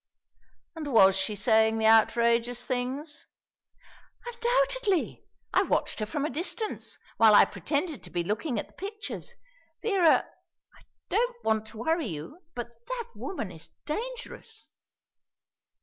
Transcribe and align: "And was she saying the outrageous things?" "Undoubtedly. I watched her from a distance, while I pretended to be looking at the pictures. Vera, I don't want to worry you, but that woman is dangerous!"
"And 0.75 0.91
was 0.91 1.15
she 1.15 1.35
saying 1.35 1.77
the 1.77 1.85
outrageous 1.85 2.65
things?" 2.65 3.27
"Undoubtedly. 4.25 5.23
I 5.53 5.61
watched 5.61 5.99
her 5.99 6.07
from 6.07 6.25
a 6.25 6.29
distance, 6.31 6.97
while 7.17 7.35
I 7.35 7.45
pretended 7.45 8.01
to 8.01 8.09
be 8.09 8.23
looking 8.23 8.57
at 8.57 8.65
the 8.65 8.73
pictures. 8.73 9.35
Vera, 9.83 10.25
I 10.73 10.81
don't 11.09 11.43
want 11.45 11.67
to 11.67 11.77
worry 11.77 12.07
you, 12.07 12.39
but 12.55 12.69
that 12.87 13.09
woman 13.13 13.51
is 13.51 13.69
dangerous!" 13.85 14.65